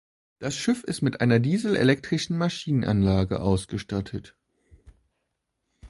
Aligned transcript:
Das 0.39 0.55
Schiff 0.55 0.83
ist 0.83 1.03
mit 1.03 1.21
einer 1.21 1.37
dieselelektrischen 1.39 2.35
Maschinenanlage 2.35 3.39
ausgestattet. 3.39 4.35